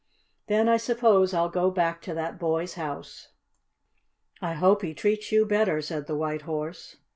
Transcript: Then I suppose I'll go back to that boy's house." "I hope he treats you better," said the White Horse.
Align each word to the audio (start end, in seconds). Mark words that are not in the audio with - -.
Then 0.47 0.67
I 0.67 0.77
suppose 0.77 1.31
I'll 1.31 1.47
go 1.49 1.69
back 1.69 2.01
to 2.01 2.15
that 2.15 2.39
boy's 2.39 2.73
house." 2.73 3.27
"I 4.41 4.53
hope 4.53 4.81
he 4.81 4.95
treats 4.95 5.31
you 5.31 5.45
better," 5.45 5.79
said 5.79 6.07
the 6.07 6.17
White 6.17 6.41
Horse. 6.41 6.97